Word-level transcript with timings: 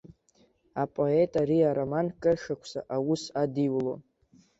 Апоет 0.83 1.31
ари 1.41 1.57
ароман 1.71 2.07
кыршықәса 2.21 2.79
аус 2.95 3.23
адиулон. 3.41 4.01